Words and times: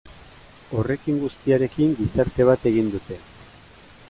Horrekin 0.79 1.19
guztiarekin 1.25 1.93
gizarte 2.01 2.49
bat 2.51 2.67
egin 2.73 2.91
dute. 2.97 3.21